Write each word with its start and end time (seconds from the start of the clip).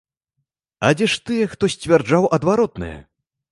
А 0.87 0.91
дзе 1.01 1.09
ж 1.17 1.19
тыя, 1.27 1.51
хто 1.53 1.71
сцвярджаў 1.75 2.27
адваротнае? 2.41 2.93